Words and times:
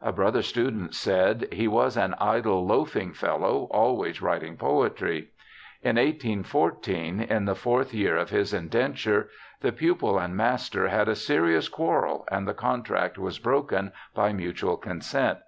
A 0.00 0.12
brother 0.12 0.40
student 0.40 0.94
said, 0.94 1.46
* 1.48 1.52
he 1.52 1.68
was 1.68 1.98
an 1.98 2.14
idle, 2.18 2.66
loafing 2.66 3.12
fellow, 3.12 3.68
always 3.70 4.22
writing 4.22 4.56
poetry.' 4.56 5.28
In 5.82 5.96
1814, 5.96 7.20
in 7.20 7.44
the 7.44 7.54
fourth 7.54 7.92
year 7.92 8.16
of 8.16 8.30
his 8.30 8.54
indenture, 8.54 9.28
the 9.60 9.72
pupil 9.72 10.18
and 10.18 10.34
master 10.34 10.88
had 10.88 11.06
a 11.10 11.14
serious 11.14 11.68
quarrel, 11.68 12.24
and 12.32 12.48
the 12.48 12.54
contract 12.54 13.18
was 13.18 13.38
broken 13.38 13.92
by 14.14 14.32
mutual 14.32 14.78
consent. 14.78 15.40